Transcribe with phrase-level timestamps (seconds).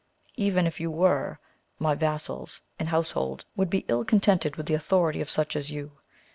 [0.35, 1.37] Even if you were,
[1.77, 5.91] my vassals and household would be ill contented with the authority of such as you